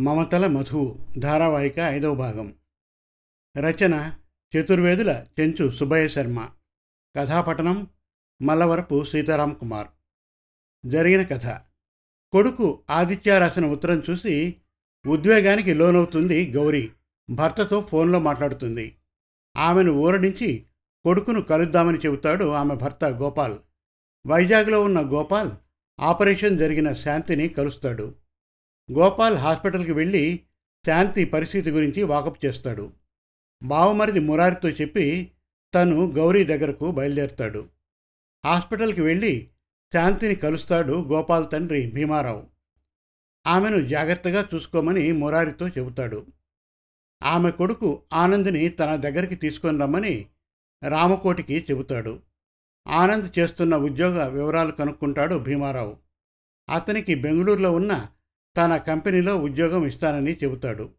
[0.00, 2.54] మమతల మధువు ధారావాహిక ఐదవ భాగం.
[3.58, 4.14] రచన
[4.56, 6.48] చతుర్వేదుల చెంచు సుబ్బయ్య శర్మ.
[7.16, 7.86] కథాపఠనం
[8.42, 9.88] మల్లవరపు సీతారాం కుమార్.
[10.86, 11.46] జరిగిన కథ.
[12.32, 14.54] కొడుకు ఆదిత్య రాసిన ఉత్తరం చూసి
[15.06, 16.90] ఉద్వేగానికి లోనవుతుంది గౌరీ.
[17.30, 18.96] భర్తతో ఫోన్లో మాట్లాడుతుంది.
[19.56, 20.66] ఆమెను ఊరడించి
[21.04, 23.58] కొడుకును కలుద్దామని చెబుతాడు ఆమె భర్త గోపాల్.
[24.26, 25.50] వైజాగ్లో ఉన్న గోపాల్
[26.00, 28.19] ఆపరేషన్ జరిగిన శాంతిని కలుస్తాడు.
[28.92, 30.40] గోపాల్ హాస్పిటల్కి వెళ్ళి
[30.86, 32.92] శాంతి పరిస్థితి గురించి వాకప్ చేస్తాడు.
[33.62, 35.32] బావమరిది మురారితో చెప్పి
[35.74, 37.68] తను గౌరీ దగ్గరకు బయలుదేరుతాడు.
[38.44, 39.50] హాస్పిటల్కి వెళ్ళి
[39.94, 42.46] శాంతిని కలుస్తాడు గోపాల్ తండ్రి భీమారావు.
[43.46, 46.26] ఆమెను జాగ్రత్తగా చూసుకోమని మురారితో చెబుతాడు.
[47.22, 50.26] ఆమె కొడుకు ఆనంద్ని తన దగ్గరికి తీసుకొని రమ్మని
[50.88, 52.20] రామకోటికి చెబుతాడు.
[52.88, 55.96] ఆనంద్ చేస్తున్న ఉద్యోగ వివరాలు కనుక్కుంటాడు భీమారావు.
[56.70, 58.08] అతనికి బెంగళూరులో ఉన్న
[58.60, 60.90] తన కంపెనీలో ఉద్యోగం ఇస్తానని చెబుతాడు.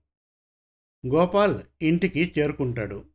[1.08, 3.06] గోపాల్ ఇంటికి చేరుకుంటాడు.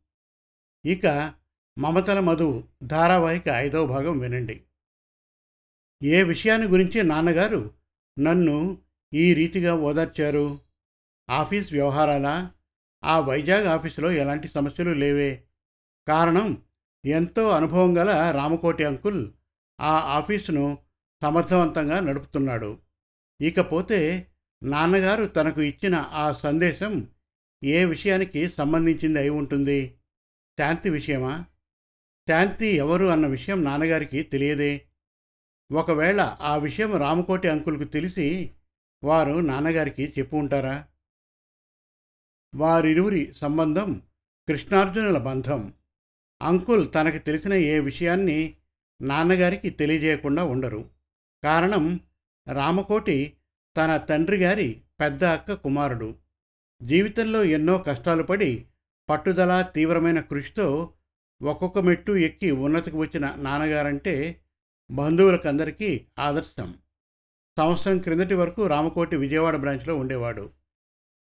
[0.85, 1.33] ఇక
[1.79, 4.63] మమతల మధువు ధారావాహిక ఐదవ భాగం వినండి.
[6.03, 7.73] ఏ విషయాన్ని గురించి నాన్నగారు
[8.19, 8.81] నన్ను
[9.13, 10.59] ఈ రీతిగా ఓదార్చారు?
[11.29, 12.51] ఆఫీస్ వ్యవహారాలా?
[13.03, 15.43] ఆ వైజాగ్ ఆఫీసులో ఎలాంటి సమస్యలు లేవే?
[16.07, 16.63] కారణం
[17.05, 19.31] ఎంతో అనుభవం గల రామకోటి అంకుల్
[19.81, 20.77] ఆ ఆఫీసును
[21.21, 22.77] సమర్థవంతంగా నడుపుతున్నాడు.
[23.41, 24.31] ఇకపోతే
[24.63, 27.07] నాన్నగారు తనకు ఇచ్చిన ఆ సందేశం
[27.63, 29.95] ఏ విషయానికి సంబంధించింది అయి ఉంటుంది?
[30.59, 31.45] శాంతి విషయమా?
[32.29, 34.81] శాంతి ఎవరు అన్న విషయం నాన్నగారికి తెలియదే.
[35.71, 38.51] ఒకవేళ ఆ విషయం రామకోటి అంకుల్కు తెలిసి
[39.03, 40.87] వారు నాన్నగారికి చెప్పు ఉంటారా?
[42.55, 44.01] వారిరువురి సంబంధం
[44.47, 45.73] కృష్ణార్జునుల బంధం.
[46.41, 48.55] అంకుల్ తనకు తెలిసిన ఏ విషయాన్ని
[49.01, 50.89] నాన్నగారికి తెలియజేయకుండా ఉండరు.
[51.43, 51.99] కారణం
[52.53, 53.37] రామకోటి
[53.77, 56.15] తన తండ్రి గారి పెద్ద అక్క కుమారుడు.
[56.83, 58.65] జీవితంలో ఎన్నో కష్టాలు పడి
[59.09, 60.93] పట్టుదల తీవ్రమైన కృషితో
[61.41, 64.41] ఒక్కొక్క మెట్టు ఎక్కి ఉన్నతికి వచ్చిన నాన్నగారంటే
[64.91, 66.73] బంధువులకందరికీ ఆదర్శం.
[67.57, 70.49] సంవత్సరం క్రిందటి వరకు రామకోటి విజయవాడ బ్రాంచ్లో ఉండేవాడు.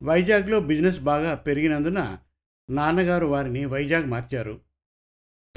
[0.03, 2.17] వైజాగ్లో బిజినెస్ బాగా పెరిగినందున
[2.69, 4.61] నాన్నగారు వారిని వైజాగ్ మార్చారు.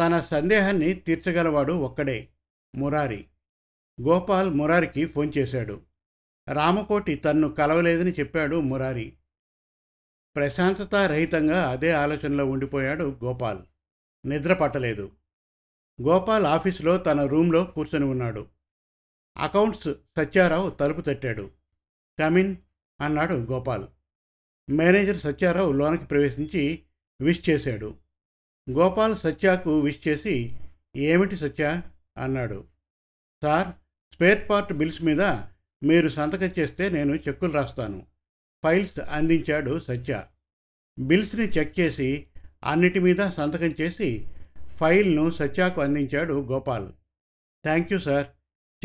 [0.00, 2.28] తన సందేహాన్ని తీర్చగలవాడు ఒక్కడే
[2.74, 3.26] మురారి.
[4.00, 5.85] గోపాల్ మురారికి ఫోన్ చేశాడు.
[6.52, 9.16] రామకోటి తన్ను కలవలేదని చెప్పాడు మురారి.
[10.36, 13.58] ప్రశాంతత రహితంగా అదే ఆలోచనలో ఉండిపోయాడు గోపాల్.
[14.26, 15.12] నిద్ర పట్టలేదు.
[16.02, 18.46] గోపాల్ ఆఫీసులో తన రూమ్లో కూర్చొని ఉన్నాడు.
[19.36, 21.50] అకౌంట్స్ సత్యారావు తలుపు తట్టాడు.
[22.18, 22.56] కమిన్
[23.00, 23.86] అన్నాడు గోపాల్.
[24.70, 26.82] మేనేజర్ సత్యారావు లోనకి ప్రవేశించి
[27.20, 27.94] విష్ చేశాడు.
[28.70, 30.56] గోపాల్ సత్యాకు విష్ చేసి
[30.96, 31.82] ఏమిటి సత్య?
[32.16, 32.64] అన్నాడు.
[33.42, 33.68] సార్
[34.14, 35.20] స్పేర్ పార్ట్ బిల్స్ మీద
[35.86, 38.06] మీరు సంతకం చేస్తే నేను చెక్కులు రాస్తాను.
[38.62, 40.24] ఫైల్స్ అందించాడు సత్య.
[40.98, 42.26] బిల్స్ని చెక్ చేసి
[42.64, 44.26] అన్నిటి మీద సంతకం చేసి
[44.80, 46.88] ఫైల్ను సత్యాకు అందించాడు గోపాల్.
[47.64, 48.26] థ్యాంక్ యూ సార్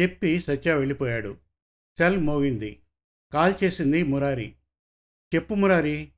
[0.01, 1.37] చెప్పి సత్య వెళ్ళిపోయాడు.
[1.97, 2.81] సెల్ మోగింది.
[3.33, 4.55] కాల్ చేసింది మురారి.
[5.35, 6.11] చెప్పు మురారి.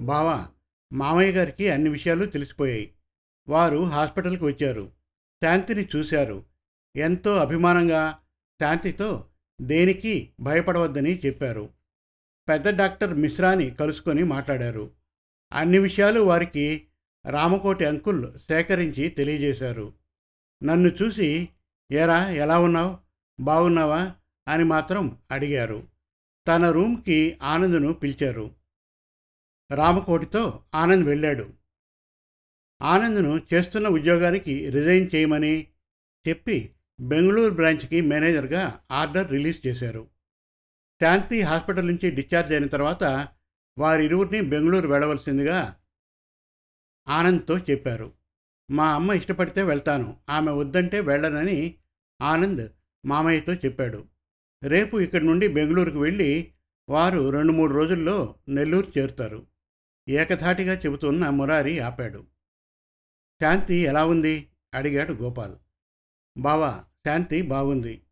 [0.00, 0.48] బావా
[0.92, 2.94] మామయ్య గారికి అన్ని విషయాలు తెలిసిపోయాయి.
[3.48, 4.92] వారు హాస్పిటల్కి వచ్చారు.
[5.42, 6.44] శాంతిని చూశారు.
[6.96, 8.18] ఎంతో అభిమానంగా
[8.60, 9.28] శాంతితో
[9.60, 11.70] దేనికి భయపడవద్దని చెప్పారు.
[12.48, 14.90] పెద్ద డాక్టర్ మిశ్రాని కలుసుకొని మాట్లాడారు.
[15.52, 16.86] అన్ని విషయాలు వారికి
[17.30, 19.92] రామకోటి అంకుల్ సేకరించి తెలియజేశారు.
[20.62, 21.48] నన్ను చూసి
[21.92, 22.98] ఏరా ఎలా ఉన్నావు?
[23.40, 24.14] బాగున్నావా
[24.48, 25.88] అని మాత్రం అడిగారు.
[26.48, 28.50] తన రూమ్కి ఆనంద్ను పిలిచారు.
[29.74, 31.50] రామకోటితో ఆనంద్ వెళ్ళాడు.
[32.82, 35.66] ఆనంద్ను చేస్తున్న ఉద్యోగానికి రిజైన్ చేయమని
[36.28, 40.06] చెప్పి బెంగళూరు బ్రాంచ్కి మేనేజర్గా ఆర్డర్ రిలీజ్ చేశారు.
[41.02, 43.28] శాంతి హాస్పిటల్ నుంచి డిశ్చార్జ్ అయిన తర్వాత
[43.78, 45.76] వారిరువురిని బెంగళూరు వెళ్ళవలసిందిగా
[47.08, 48.12] ఆనంద్తో చెప్పారు.
[48.70, 51.74] మా అమ్మ ఇష్టపడితే వెళ్తాను ఆమె వద్దంటే వెళ్ళనని
[52.22, 52.68] ఆనంద్
[53.06, 54.04] మామయ్యతో చెప్పాడు.
[54.64, 56.52] రేపు ఇక్కడి నుండి బెంగళూరుకు వెళ్ళి
[56.88, 59.46] వారు రెండు మూడు రోజుల్లో నెల్లూరు చేరుతారు
[60.08, 62.24] ఏకధాటిగా చెబుతున్న మురారి ఆపాడు.
[63.42, 64.48] శాంతి ఎలా ఉంది?
[64.74, 65.56] అడిగాడు గోపాల్.
[66.38, 68.02] బావా శాంతి బాగుంది.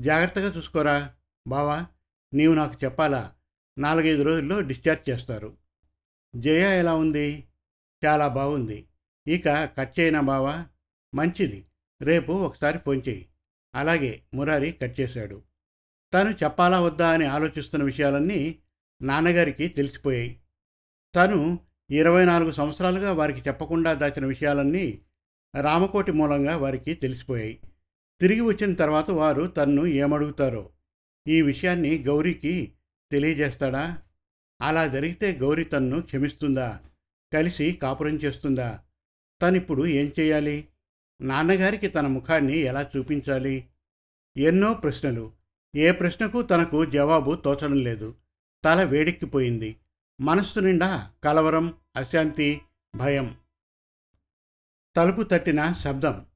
[0.00, 1.14] జాగ్రత్తగా చూసుకోరా.
[1.48, 1.86] బావా
[2.34, 3.34] నీవు నాకు చెప్పాలా?
[3.78, 5.56] నాలుగైదు రోజుల్లో డిశ్చార్జ్ చేస్తారు.
[6.36, 7.48] జయ ఎలా ఉంది?
[8.06, 8.88] చాలా బాగుంది.
[9.28, 10.66] ఇక కట్ చేయనా బావా?
[11.14, 11.66] మంచిది.
[12.02, 13.28] రేపు ఒకసారి ఫోన్ చేయి.
[13.74, 15.42] అలాగే మురారి కట్ చేశాడు.
[16.14, 18.58] తను చెప్పాలా వద్దా అని ఆలోచిస్తున్న విషయాలన్నీ
[19.02, 20.40] నాన్నగారికి తెలిసిపోయాయి.
[21.16, 21.60] తను
[21.90, 25.02] ఇరవై నాలుగు సంవత్సరాలుగా వారికి చెప్పకుండా దాచిన విషయాలన్నీ
[25.56, 27.60] రామకోటి మూలంగా వారికి తెలిసిపోయాయి.
[28.20, 30.70] తిరిగి వచ్చిన తర్వాత వారు తన్ను ఏమడుగుతారో?
[31.28, 32.72] ఈ విషయాన్ని గౌరీకి
[33.12, 34.02] తెలియజేస్తాడా?
[34.62, 36.80] అలా జరిగితే గౌరి తన్ను క్షమిస్తుందా?
[37.32, 38.80] కలిసి కాపురం చేస్తుందా?
[39.42, 40.68] తనిప్పుడు ఏం చేయాలి?
[41.20, 43.64] నాన్నగారికి తన ముఖాన్ని ఎలా చూపించాలి?
[44.36, 45.32] ఎన్నో ప్రశ్నలు.
[45.76, 48.14] ఏ ప్రశ్నకు తనకు జవాబు తోచడం లేదు.
[48.64, 49.76] తల వేడెక్కిపోయింది.
[50.20, 52.60] మనస్సు నిండా కలవరం అశాంతి
[52.96, 53.36] భయం.
[54.96, 56.26] తలుపు తట్టిన శబ్దం.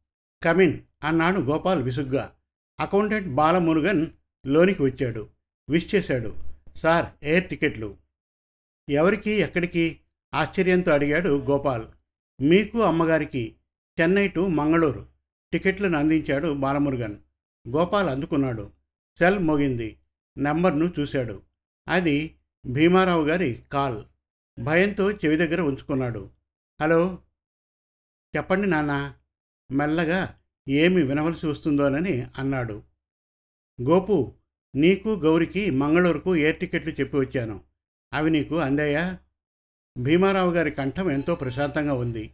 [0.43, 2.33] కమిన్ అన్నాడు గోపాల్ విసుగ్గా.
[2.81, 4.07] అకౌంటెంట్ బాలమురుగన్
[4.47, 5.29] లోనికి వచ్చాడు.
[5.71, 6.37] విష్ చేశాడు.
[6.77, 7.97] సార్ ఎయిర్ టికెట్లు.
[8.89, 9.31] ఎవరికి?
[9.31, 10.01] ఎక్కడికి?
[10.35, 11.85] ఆశ్చర్యంతో అడిగాడు గోపాల్.
[12.43, 13.57] మీకు అమ్మగారికి.
[14.01, 15.07] చెన్నై టు మంగళూరు.
[15.53, 17.17] టికెట్లను అందించాడు బాలమురుగన్.
[17.69, 18.71] గోపాల్ అందుకున్నాడు.
[19.19, 19.99] సెల్ మోగింది.
[20.37, 21.43] నెంబర్ను చూశాడు.
[21.89, 22.35] అది
[22.67, 24.05] భీమారావు గారి కాల్.
[24.61, 26.31] భయంతో చెవి దగ్గర ఉంచుకున్నాడు.
[26.83, 27.19] హలో
[28.37, 29.15] చెప్పండి నాన్న.
[29.71, 30.35] మెల్లగా
[30.69, 32.83] ఏమి వినవలసి వస్తుందోనని అన్నాడు.
[33.83, 34.35] గోపు
[34.75, 37.61] నీకు గౌరికి మంగళూరుకు ఎయిర్ టికెట్లు చెప్పి వచ్చాను?
[38.13, 39.19] అవి నీకు అందాయా?
[39.99, 42.33] భీమారావు గారి కంఠం ఎంతో ప్రశాంతంగా ఉంది.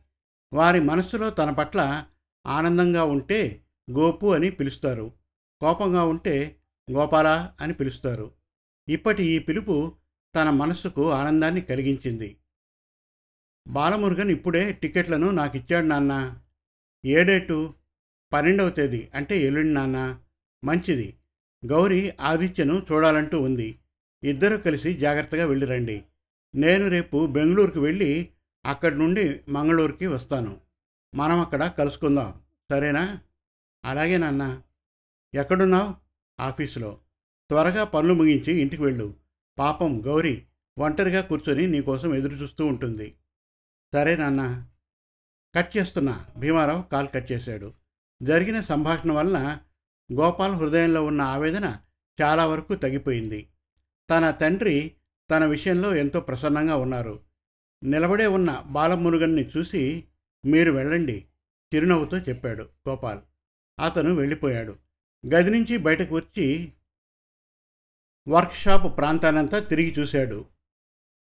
[0.53, 2.07] వారి మనస్సులో తన పట్ల
[2.47, 5.13] ఆనందంగా ఉంటే గోపు అని పిలుస్తారు.
[5.61, 6.57] కోపంగా ఉంటే
[6.93, 8.33] గోపాల అని పిలుస్తారు.
[8.89, 9.97] ఇప్పటి ఈ పిలుపు
[10.37, 12.40] తన మనస్సుకు ఆనందాన్ని కలిగించింది.
[13.69, 16.39] బాలమురుగన్ ఇప్పుడే టికెట్లను నాకు ఇచ్చాడు నాన్న.
[17.05, 17.75] ఏ డేటు
[18.33, 20.21] పన్నెండవ తేదీ అంటే ఎల్లుండి నాన్న.
[20.65, 21.17] మంచిది.
[21.67, 23.79] గౌరీ ఆదిత్యను చూడాలంటూ ఉంది.
[24.25, 26.03] ఇద్దరు కలిసి జాగ్రత్తగా వెళ్ళిరండి
[26.55, 28.29] నేను రేపు బెంగళూరుకు వెళ్ళి
[28.67, 30.61] అక్కడి నుండి మంగళూరుకి వస్తాను.
[31.15, 32.35] మనం అక్కడ కలుసుకుందాం.
[32.71, 33.21] సరేనా?
[33.85, 34.63] అలాగే నాన్న.
[35.35, 35.95] ఎక్కడున్నావు?
[36.41, 36.99] ఆఫీసులో.
[37.49, 39.15] త్వరగా పనులు ముగించి ఇంటికి వెళ్ళు.
[39.59, 40.43] పాపం గౌరీ
[40.79, 43.15] ఒంటరిగా కూర్చొని నీకోసం ఎదురు చూస్తూ ఉంటుంది.
[43.95, 44.69] సరే నాన్న.
[45.55, 46.27] కట్ చేస్తున్నా.
[46.37, 47.75] భీమారావు కాల్ కట్ చేశాడు.
[48.23, 49.61] జరిగిన సంభాషణ వలన
[50.13, 51.79] గోపాల్ హృదయంలో ఉన్న ఆవేదన
[52.23, 53.49] చాలా వరకు తగ్గిపోయింది.
[54.11, 54.97] తన తండ్రి
[55.31, 57.21] తన విషయంలో ఎంతో ప్రసన్నంగా ఉన్నారు.
[57.83, 60.05] నిలబడే ఉన్న బాలమురుగన్ని చూసి
[60.45, 61.27] మీరు వెళ్ళండి
[61.75, 63.21] చిరునవ్వుతో చెప్పాడు గోపాల్.
[63.81, 64.77] అతను వెళ్ళిపోయాడు.
[65.27, 66.73] గది నుంచి బయటకు వచ్చి
[68.29, 70.45] వర్క్షాప్ ప్రాంతానంతా తిరిగి చూశాడు.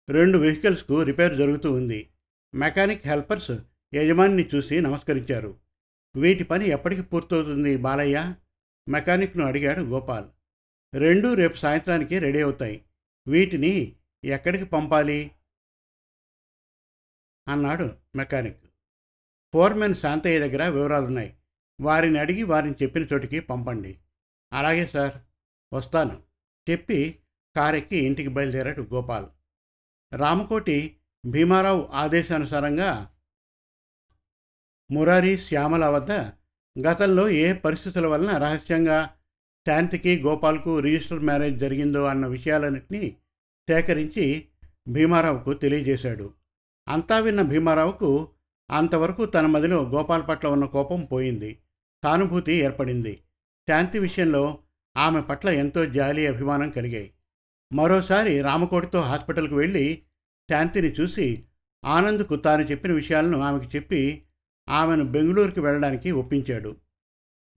[0.09, 2.11] రెండు వెహికల్స్కు రిపేర్ జరుగుతూ ఉంది.
[2.55, 3.50] మెకానిక్ హెల్పర్స్
[3.94, 5.61] యజమానిని చూసి నమస్కరించారు.
[6.17, 8.35] వీటి పని ఎప్పటికి పూర్తవుతుంది బాలయ్య?
[8.88, 10.25] మెకానిక్ను అడిగాడు గోపాల్.
[10.97, 12.85] రెండు రేపు సాయంత్రానికి రెడీ అవుతాయి.
[13.29, 15.31] వీటిని ఎక్కడికి పంపాలి?
[17.49, 18.64] అన్నాడు మెకానిక్.
[19.52, 21.37] ఫోర్మెన్ శాంతయ్య దగ్గర వివరాలున్నాయి.
[21.81, 23.99] వారిని అడిగి వారిని చెప్పిన చోటికి పంపండి.
[24.52, 25.12] అలాగే సార్
[25.75, 26.23] వస్తాను.
[26.70, 27.19] చెప్పి
[27.56, 29.26] కారెక్కి ఇంటికి బయలుదేరాడు గోపాల్.
[30.14, 30.97] రామకోటి
[31.27, 33.09] భీమారావు ఆదేశానుసారంగా
[34.93, 36.13] మురారి శ్యామల వద్ద
[36.87, 39.11] గతంలో ఏ పరిస్థితుల వలన రహస్యంగా
[39.67, 43.17] శాంతికి గోపాల్కు రిజిస్టర్ మ్యారేజ్ జరిగిందో అన్న విషయాలన్నింటినీ
[43.71, 44.49] సేకరించి
[44.89, 46.35] భీమారావుకు తెలియజేశాడు.
[46.89, 48.29] అంతా విన్న భీమారావుకు
[48.71, 51.59] అంతవరకు తన మదిలో గోపాల్ పట్ల ఉన్న కోపం పోయింది.
[52.05, 53.23] సానుభూతి ఏర్పడింది.
[53.69, 54.59] శాంతి విషయంలో
[54.97, 57.13] ఆమె పట్ల ఎంతో జాలి అభిమానం కలిగాయి.
[57.73, 60.03] మరోసారి రామకోటితో హాస్పిటల్కు వెళ్ళి
[60.50, 61.44] శాంతిని చూసి
[61.85, 64.23] ఆనంద్కు తాను చెప్పిన విషయాలను ఆమెకు చెప్పి
[64.69, 66.76] ఆమెను బెంగళూరుకి వెళ్ళడానికి ఒప్పించాడు.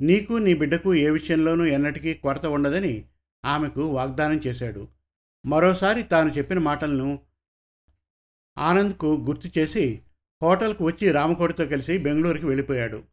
[0.02, 3.06] నీకు నీ బిడ్డకు ఏ విషయంలోనూ ఎన్నటికీ కొరత ఉండదని
[3.46, 4.88] ఆమెకు వాగ్దానం చేశాడు.
[5.46, 7.20] మరోసారి తాను చెప్పిన మాటలను
[8.58, 10.02] ఆనంద్కు గుర్తు చేసి
[10.44, 13.04] హోటల్కు వచ్చి రామకోటితో కలిసి బెంగళూరుకి వెళ్ళిపోయాడు.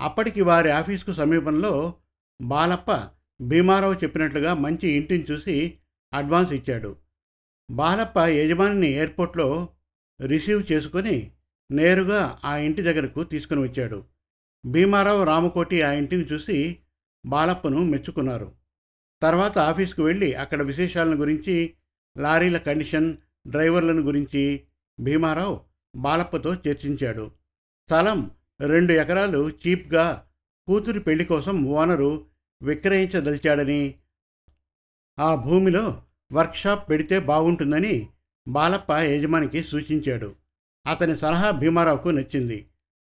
[0.00, 1.94] అప్పటికి వారి ఆఫీసుకు సమీపంలో
[2.42, 3.08] బాలప్ప
[3.40, 5.78] భీమారావు చెప్పినట్లుగా మంచి ఇంటిని చూసి
[6.14, 6.96] అడ్వాన్స్ ఇచ్చాడు.
[7.70, 9.68] బాలప్ప యజమానిని ఎయిర్పోర్ట్లో
[10.26, 11.32] రిసీవ్ చేసుకొని
[11.70, 14.04] నేరుగా ఆ ఇంటి దగ్గరకు తీసుకుని వచ్చాడు.
[14.66, 16.78] భీమారావు రామకోటి ఆ ఇంటిని చూసి
[17.26, 18.52] బాలప్పను మెచ్చుకున్నారు.
[19.22, 21.74] తర్వాత ఆఫీస్కు వెళ్ళి అక్కడ విశేషాలను గురించి
[22.18, 24.64] లారీల కండిషన్ డ్రైవర్లను గురించి
[25.00, 25.60] భీమారావు
[25.96, 27.30] బాలప్పతో చర్చించాడు.
[27.84, 30.24] స్థలం రెండు ఎకరాలు చీప్గా
[30.66, 32.26] కూతురి పెళ్ళి కోసం ఓనరు
[32.62, 33.94] విక్రయించదలిచాడని
[35.18, 38.08] ఆ భూమిలో వర్క్షాప్ పెడితే బాగుంటుందని
[38.48, 40.34] బాలప్ప యజమానికి సూచించాడు.
[40.86, 42.66] అతని సలహా భీమారావుకు నచ్చింది.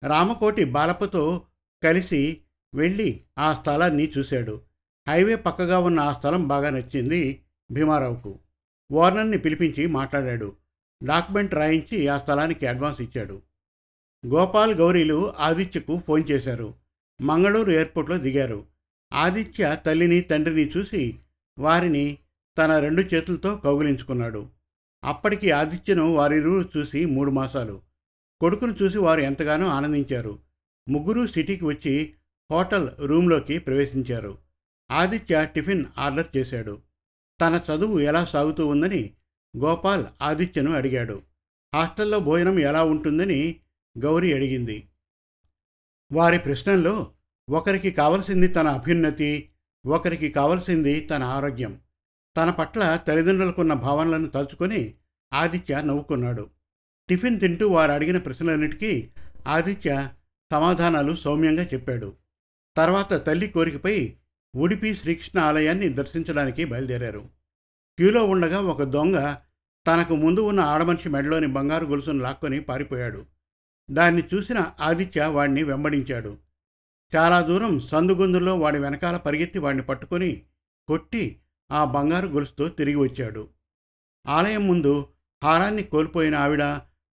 [0.08, 1.42] రామకోటి బాలప్పతో
[1.84, 2.42] కలిసి
[2.76, 4.62] వెళ్ళి ఆ స్థలాన్ని చూశాడు.
[5.10, 8.40] హైవే పక్కగా ఉన్న ఆ స్థలం బాగా నచ్చింది భీమారావుకు.
[8.92, 10.56] వార్నర్ని పిలిపించి మాట్లాడాడు.
[11.04, 13.42] డాక్యుమెంట్ రాయించి ఆ స్థలానికి అడ్వాన్స్ ఇచ్చాడు.
[14.28, 16.74] గోపాల్ గౌరీలు ఆదిత్యకు ఫోన్ చేశారు.
[17.22, 18.66] మంగళూరు ఎయిర్పోర్ట్లో దిగారు.
[19.14, 21.16] ఆదిత్య తల్లిని తండ్రిని చూసి
[21.60, 22.18] వారిని
[22.58, 24.50] తన రెండు చేతులతో కౌగిలించుకున్నాడు.
[25.04, 27.82] అప్పటికి ఆదిత్యను వారిరువురు చూసి మూడు మాసాలు.
[28.40, 30.40] కొడుకును చూసి వారు ఎంతగానో ఆనందించారు.
[30.90, 32.14] ముగ్గురు సిటీకి వచ్చి
[32.52, 34.38] హోటల్ రూమ్లోకి ప్రవేశించారు.
[34.92, 36.82] ఆదిత్య టిఫిన్ ఆర్డర్ చేశాడు.
[37.42, 39.14] తన చదువు ఎలా సాగుతూ ఉందని
[39.58, 41.22] గోపాల్ ఆదిత్యను అడిగాడు.
[41.76, 43.56] హాస్టల్లో భోజనం ఎలా ఉంటుందని
[44.00, 44.88] గౌరీ అడిగింది.
[46.12, 47.12] వారి ప్రశ్నల్లో
[47.50, 49.50] ఒకరికి కావలసింది తన అభ్యున్నతి
[49.86, 51.80] ఒకరికి కావలసింది తన ఆరోగ్యం.
[52.38, 54.94] తన పట్ల తల్లిదండ్రులకున్న భావనలను తలుచుకొని
[55.34, 56.50] ఆదిత్య నవ్వుకున్నాడు.
[57.10, 59.10] టిఫిన్ తింటూ వారు అడిగిన ప్రశ్నలన్నిటికీ
[59.48, 60.08] ఆదిత్య
[60.52, 62.14] సమాధానాలు సౌమ్యంగా చెప్పాడు.
[62.78, 64.16] తర్వాత తల్లి కోరికపై
[64.56, 67.20] ఉడిపి శ్రీకృష్ణ ఆలయాన్ని దర్శించడానికి బయలుదేరారు.
[67.98, 69.36] క్యూలో ఉండగా ఒక దొంగ
[69.88, 73.26] తనకు ముందు ఉన్న ఆడమనిషి మెడలోని బంగారు గొలుసును లాక్కొని పారిపోయాడు.
[73.92, 76.38] దాన్ని చూసిన ఆదిత్య వాడిని వెంబడించాడు.
[77.16, 80.42] చాలా దూరం సందుగొందులో వాడి వెనకాల పరిగెత్తి వాడిని పట్టుకొని
[80.88, 81.40] కొట్టి
[81.72, 83.50] ఆ బంగారు గొలుసుతో తిరిగి వచ్చాడు.
[84.28, 85.08] ఆలయం ముందు
[85.44, 86.64] హారాన్ని కోల్పోయిన ఆవిడ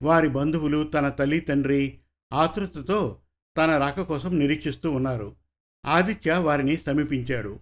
[0.03, 1.99] వారి బంధువులు తన తల్లి తండ్రి
[2.33, 3.19] ఆతృతతో
[3.57, 5.35] తన రాక కోసం నిరీక్షిస్తూ ఉన్నారు.
[5.85, 7.59] ఆదిత్య వారిని సమీపించాడు.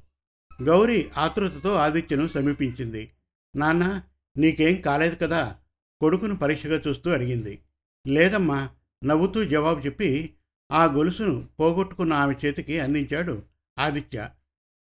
[0.61, 3.11] గౌరీ ఆతృతతో ఆదిత్యను సమీపించింది.
[3.55, 4.01] నాన్న
[4.37, 5.55] నీకేం కాలేదు కదా?
[6.01, 7.61] కొడుకును పరీక్షగా చూస్తూ అడిగింది.
[8.07, 8.69] లేదమ్మా
[9.03, 10.35] నవ్వుతూ జవాబు చెప్పి
[10.71, 13.43] ఆ గొలుసును పోగొట్టుకున్న ఆమె చేతికి అందించాడు
[13.79, 14.29] ఆదిత్య.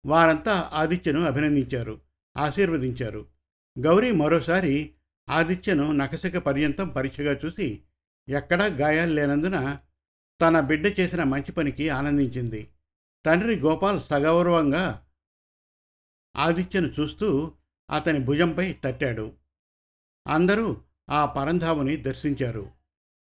[0.06, 2.00] వారంతా ఆదిత్యను అభినందించారు
[2.36, 3.26] ఆశీర్వదించారు.
[3.80, 4.94] గౌరీ మరోసారి
[5.30, 7.82] ఆదిత్యను నకసిక పర్యంతం పరీక్షగా చూసి
[8.28, 9.78] ఎక్కడా గాయాలు లేనందున
[10.40, 12.68] తన బిడ్డ చేసిన మంచి పనికి ఆనందించింది.
[13.26, 15.06] తండ్రి గోపాల్ సగౌరవంగా
[16.36, 17.52] ఆదిత్యను చూస్తూ
[17.90, 19.32] అతని భుజంపై తట్టాడు.
[20.28, 20.76] అందరూ
[21.10, 22.70] ఆ పరంధాముని దర్శించారు.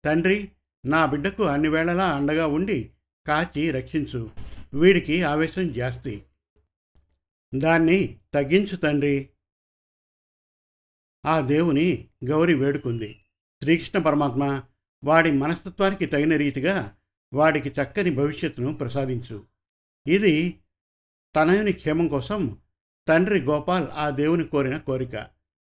[0.04, 0.50] తండ్రి
[0.86, 2.90] నా బిడ్డకు అన్ని వేళలా అండగా ఉండి
[3.26, 4.30] కాచి రక్షించు.
[4.74, 6.22] వీడికి ఆవేశం జాస్తి.
[7.54, 9.28] దాన్ని తగ్గించు తండ్రి.
[11.26, 13.20] ఆ దేవుని గౌరి వేడుకుంది.
[13.62, 14.62] శ్రీకృష్ణ పరమాత్మ
[15.04, 16.96] వాడి మనస్తత్వానికి తగిన రీతిగా
[17.34, 19.44] వాడికి చక్కని భవిష్యత్తును ప్రసాదించు.
[20.06, 20.60] ఇది
[21.36, 22.58] తనయుని క్షేమం కోసం
[23.08, 25.26] తండ్రి గోపాల్ ఆ దేవుని కోరిన కోరిక.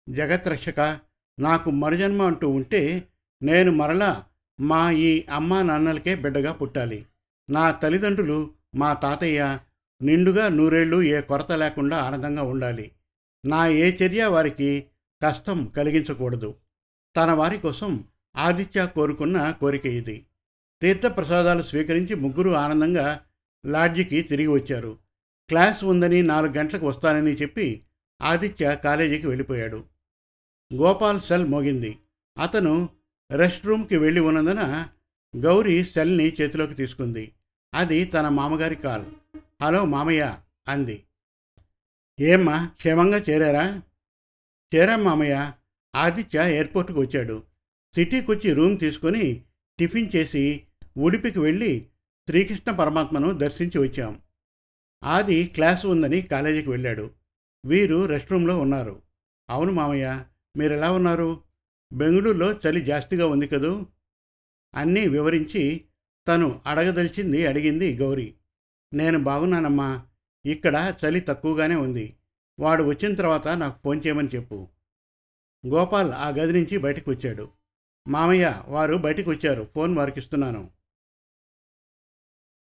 [0.10, 1.00] జగత్రక్షక
[1.40, 3.08] నాకు మరుజన్మ అంటూ ఉంటే
[3.44, 4.26] నేను మరలా
[4.60, 7.06] మా ఈ అమ్మా నాన్నలకే బిడ్డగా పుట్టాలి.
[7.50, 9.60] నా తల్లిదండ్రులు మా తాతయ్య
[10.02, 12.92] నిండుగా నూరేళ్ళు ఏ కొరత లేకుండా ఆనందంగా ఉండాలి.
[13.46, 14.86] నా ఏ చర్య వారికి
[15.24, 16.56] కష్టం కలిగించకూడదు.
[17.18, 18.04] తన వారి కోసం
[18.36, 20.26] ఆదిత్య కోరుకున్న కోరిక ఇది.
[20.82, 23.26] తీర్థప్రసాదాలు స్వీకరించి ముగ్గురు ఆనందంగా
[23.66, 24.98] లాడ్జికి తిరిగి వచ్చారు.
[25.50, 27.84] క్లాస్ ఉందని నాలుగు గంటలకు వస్తానని చెప్పి
[28.22, 29.84] ఆదిత్య కాలేజీకి వెళ్ళిపోయాడు.
[30.74, 31.98] గోపాల్ సెల్ మోగింది.
[32.40, 32.90] అతను
[33.32, 34.86] రెస్ట్ రూమ్కి వెళ్ళి ఉన్నందున
[35.38, 37.32] గౌరీ సెల్ని చేతిలోకి తీసుకుంది.
[37.74, 39.06] అది తన మామగారి కాల్.
[39.62, 40.38] హలో మామయ్య
[40.68, 41.04] అంది.
[42.20, 43.82] ఏమ్మా క్షేమంగా చేరారా?
[44.76, 45.52] చేరాం మామయ్య.
[45.96, 47.44] ఆదిత్య ఎయిర్పోర్ట్కి వచ్చాడు.
[47.96, 49.44] సిటీకి వచ్చి రూమ్ తీసుకొని
[49.80, 50.64] టిఫిన్ చేసి
[50.98, 51.88] ఉడిపికి వెళ్ళి
[52.28, 54.22] శ్రీకృష్ణ పరమాత్మను దర్శించి వచ్చాం.
[55.04, 57.12] ఆది క్లాసు ఉందని కాలేజీకి వెళ్ళాడు.
[57.66, 59.02] వీరు రెస్ట్ రూమ్లో ఉన్నారు.
[59.50, 60.26] అవును మామయ్య
[60.58, 61.44] మీరు ఎలా ఉన్నారు?
[61.94, 63.86] బెంగళూరులో చలి జాస్తిగా ఉంది కదూ?
[64.76, 65.86] అన్నీ వివరించి
[66.28, 68.34] తను అడగదలిచింది అడిగింది గౌరీ.
[68.94, 70.06] నేను బాగున్నానమ్మా.
[70.46, 72.16] ఇక్కడ చలి తక్కువగానే ఉంది.
[72.60, 74.68] వాడు వచ్చిన తర్వాత నాకు ఫోన్ చేయమని చెప్పు.
[75.68, 77.50] గోపాల్ ఆ గది నుంచి బయటకు వచ్చాడు
[78.08, 80.70] మామయ్య వారు బయటకు వచ్చారు ఫోన్ వారికి ఇస్తున్నాను.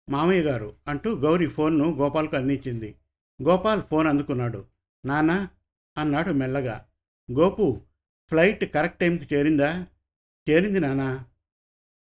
[0.08, 2.94] మామయ్య గారు అంటూ గౌరీ ఫోన్ను గోపాల్కు అందించింది.
[3.42, 4.66] గోపాల్ ఫోన్ అందుకున్నాడు.
[5.06, 5.48] నానా
[5.98, 6.88] అన్నాడు మెల్లగా.
[7.32, 7.80] గోపు
[8.28, 9.86] ఫ్లైట్ కరెక్ట్ టైంకి చేరిందా?
[10.50, 11.26] చేరింది నానా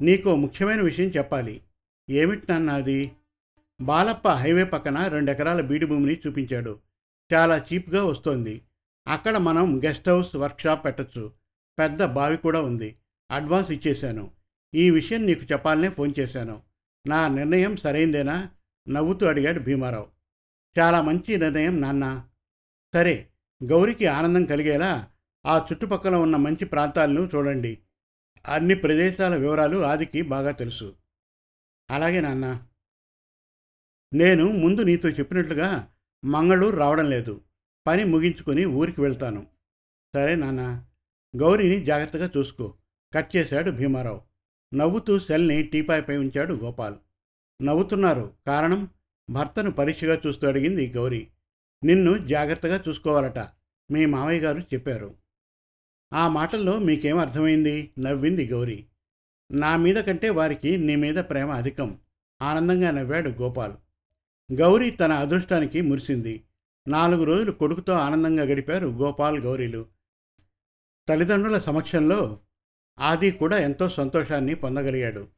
[0.03, 1.63] నీకు ముఖ్యమైన విషయం చెప్పాలి.
[2.11, 3.13] ఏమిటి నాన్న అది?
[3.83, 6.81] బాలప్ప హైవే పక్కన రెండెకరాల బీడి భూమిని చూపించాడు.
[7.35, 8.63] చాలా చీప్గా వస్తోంది.
[9.09, 11.33] అక్కడ మనం గెస్ట్ హౌస్ వర్క్షాప్ పెట్టచ్చు.
[11.79, 12.97] పెద్ద బావి కూడా ఉంది.
[13.31, 14.31] అడ్వాన్స్ ఇచ్చేశాను.
[14.75, 16.63] ఈ విషయం నీకు చెప్పాలనే ఫోన్ చేశాను.
[17.07, 18.51] నా నిర్ణయం సరైందేనా?
[18.89, 20.07] నవ్వుతూ అడిగాడు భీమారావు.
[20.79, 22.25] చాలా మంచి నిర్ణయం నాన్న.
[22.95, 23.29] సరే
[23.65, 25.09] గౌరికి ఆనందం కలిగేలా
[25.47, 27.79] ఆ చుట్టుపక్కల ఉన్న మంచి ప్రాంతాలను చూడండి.
[28.49, 30.95] అన్ని ప్రదేశాల వివరాలు ఆదికి బాగా తెలుసు.
[31.91, 32.61] అలాగే నాన్న.
[34.15, 35.89] నేను ముందు నీతో చెప్పినట్లుగా
[36.25, 37.41] మంగళూరు రావడం లేదు.
[37.87, 39.47] పని ముగించుకొని ఊరికి వెళ్తాను.
[40.15, 40.85] సరే నాన్న.
[41.37, 42.75] గౌరీని జాగ్రత్తగా చూసుకో.
[43.15, 44.23] కట్ చేశాడు భీమారావు.
[44.75, 46.95] నవ్వుతూ సెల్ని టీపాయ్పై ఉంచాడు గోపాల్.
[47.63, 48.33] నవ్వుతున్నారు.
[48.47, 48.89] కారణం?
[49.31, 51.29] భర్తను పరీక్షగా చూస్తూ అడిగింది గౌరీ.
[51.85, 53.39] నిన్ను జాగ్రత్తగా చూసుకోవాలట.
[53.91, 55.15] మీ మావయ్య గారు చెప్పారు.
[56.13, 57.91] ఆ మాటల్లో మీకేం అర్థమైంది?
[57.99, 58.87] నవ్వింది గౌరీ.
[59.53, 61.99] నా మీద కంటే వారికి నీ మీద ప్రేమ అధికం.
[62.43, 63.73] ఆనందంగా నవ్వాడు గోపాల్.
[64.53, 66.45] గౌరీ తన అదృష్టానికి మురిసింది.
[66.89, 69.87] నాలుగు రోజులు కొడుకుతో ఆనందంగా గడిపారు గోపాల్ గౌరీలు.
[71.09, 72.41] తల్లిదండ్రుల సమక్షంలో
[72.99, 75.29] ఆది కూడా ఎంతో సంతోషాన్ని పొందగలిగాడు.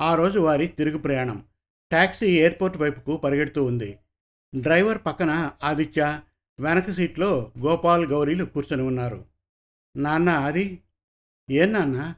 [0.00, 1.44] ఆ రోజు వారి తిరుగు ప్రయాణం.
[1.90, 3.98] ట్యాక్సీ ఎయిర్పోర్ట్ వైపుకు పరిగెడుతూ ఉంది.
[4.54, 6.20] డ్రైవర్ పక్కన ఆదిత్య
[6.60, 9.24] వెనక సీట్లో గోపాల్ గౌరీలు కూర్చొని ఉన్నారు.
[9.96, 10.82] నాన్న ఆది
[11.50, 12.14] ఏం నాన్న?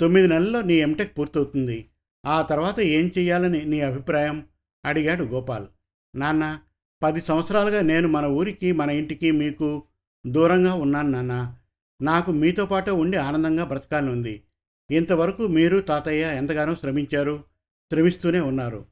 [0.00, 1.90] తొమ్మిది నెలల్లో నీ ఎంటెక్ పూర్తవుతుంది.
[2.26, 4.46] ఆ తర్వాత ఏం చెయ్యాలని నీ అభిప్రాయం?
[4.84, 5.66] అడిగాడు గోపాల్.
[6.14, 6.58] నాన్న
[7.02, 9.82] పది సంవత్సరాలుగా నేను మన ఊరికి మన ఇంటికి మీకు
[10.26, 11.56] దూరంగా ఉన్నాను నాన్న.
[12.02, 14.42] నాకు మీతో పాటు ఉండి ఆనందంగా బ్రతకాలని ఉంది
[14.90, 17.44] ఇంతవరకు మీరు తాతయ్య ఎంతగానో శ్రమించారు
[17.92, 18.86] శ్రమిస్తూనే ఉన్నారు.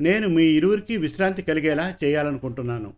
[0.00, 2.94] నేను మీ ఇరువురికి విశ్రాంతి కలిగేలా చేయాలనుకుంటున్నాను.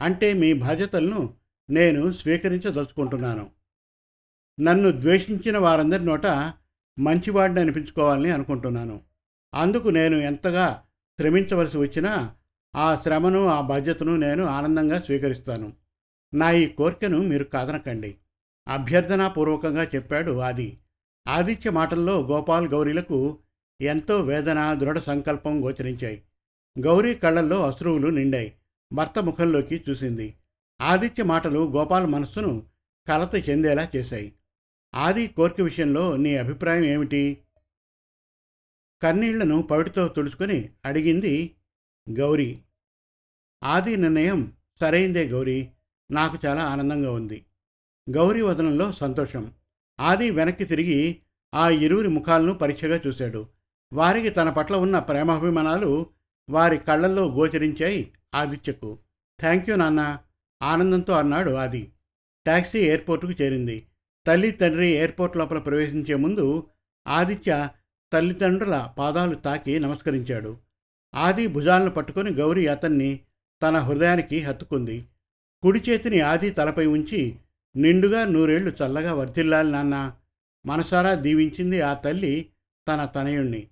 [0.00, 1.34] అంటే మీ బాధ్యతలను
[1.70, 3.50] నేను స్వీకరించదలుచుకుంటున్నాను.
[4.60, 6.26] నన్ను ద్వేషించిన వారందరి నోట
[6.98, 9.00] మంచివాడిని అనిపించుకోవాలని అనుకుంటున్నాను.
[9.54, 10.82] అందుకు నేను ఎంతగా
[11.20, 12.34] శ్రమించవలసి వచ్చినా
[12.76, 15.72] ఆ శ్రమను ఆ బాధ్యతను నేను ఆనందంగా స్వీకరిస్తాను.
[16.34, 18.16] నా ఈ కోరికను మీరు కాదనకండి.
[18.68, 20.78] అభ్యర్థనాపూర్వకంగా చెప్పాడు ఆది.
[21.28, 23.38] ఆదిత్య మాటల్లో గోపాల్ గౌరీలకు
[23.80, 26.22] ఎంతో వేదన దృఢ సంకల్పం గోచరించాయి.
[26.80, 28.52] గౌరీ కళ్ళల్లో అశ్రువులు నిండాయి.
[28.92, 30.34] భర్త ముఖంలోకి చూసింది.
[30.80, 32.66] ఆదిత్య మాటలు గోపాల్ మనస్సును
[33.08, 34.32] కలత చెందేలా చేశాయి.
[34.94, 37.38] ఆది కోరిక విషయంలో నీ అభిప్రాయం ఏమిటి?
[39.02, 41.54] కన్నీళ్ళను పవిటితో తుడుచుకొని అడిగింది
[42.10, 42.60] గౌరీ.
[43.64, 45.68] ఆది నిర్ణయం సరైందే గౌరీ.
[46.10, 47.44] నాకు చాలా ఆనందంగా ఉంది.
[48.10, 49.52] గౌరీ వదనంలో సంతోషం.
[50.00, 51.20] ఆది వెనక్కి తిరిగి
[51.54, 53.46] ఆ ఇరువురి ముఖాలను పరీక్షగా చూశాడు.
[53.92, 56.06] వారికి తన పట్ల ఉన్న ప్రేమాభిమానాలు
[56.50, 58.98] వారి కళ్ళల్లో గోచరించాయి ఆదిత్యకు
[59.40, 60.18] థ్యాంక్ యూ నాన్న.
[60.62, 61.92] ఆనందంతో అన్నాడు ఆది.
[62.44, 63.86] ట్యాక్సీ ఎయిర్పోర్టుకు చేరింది.
[64.26, 66.66] తల్లి తండ్రి ఎయిర్పోర్ట్ లోపల ప్రవేశించే ముందు
[67.08, 67.68] ఆదిత్య
[68.12, 70.56] తల్లిదండ్రుల పాదాలు తాకి నమస్కరించాడు.
[71.14, 73.20] ఆది భుజాలను పట్టుకొని గౌరీ అతన్ని
[73.64, 75.04] తన హృదయానికి హత్తుకుంది.
[75.62, 77.36] కుడి చేతిని ఆది తలపై ఉంచి
[77.76, 80.16] నిండుగా నూరేళ్ళు చల్లగా వర్ధిల్లాలి నాన్న.
[80.66, 82.50] మనసారా దీవించింది ఆ తల్లి
[82.88, 83.68] తన తనయుణ్ణి.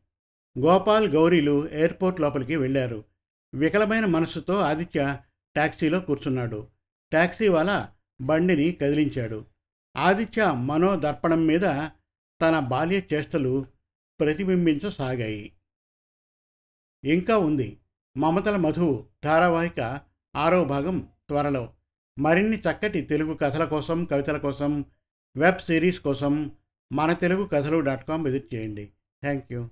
[0.59, 3.05] గోపాల్ గౌరీలు ఎయిర్పోర్ట్ లోపలికి వెళ్ళారు.
[3.55, 5.19] వికలమైన మనస్సుతో ఆదిత్య
[5.55, 6.69] ట్యాక్సీలో కూర్చున్నాడు.
[7.11, 7.87] ట్యాక్సీ వాళ్ళ
[8.21, 9.47] బండిని కదిలించాడు.
[9.97, 11.63] ఆదిత్య మనోదర్పణం మీద
[12.43, 13.67] తన బాల్య చేష్టలు
[14.21, 15.53] ప్రతిబింబించసాగాయి.
[17.05, 17.79] ఇంకా ఉంది.
[18.17, 20.01] మమతల మధు ధారావాహిక
[20.37, 21.71] ఆరో భాగం త్వరలో.
[22.19, 24.85] మరిన్ని చక్కటి తెలుగు కథల కోసం కవితల కోసం
[25.37, 26.51] వెబ్ సిరీస్ కోసం
[26.93, 28.93] మన Telugu Kathalu dot com visit చేయండి.
[29.23, 29.69] Thank you